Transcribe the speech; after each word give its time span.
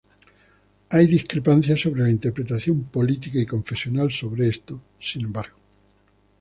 Hay 0.89 1.05
discrepancias 1.05 1.79
sobre 1.81 2.01
la 2.01 2.09
interpretación 2.09 2.85
política 2.85 3.37
y 3.37 3.45
confesional 3.45 4.11
sobre 4.11 4.47
esto, 4.49 4.81
sin 4.97 5.25
embargo. 5.25 5.55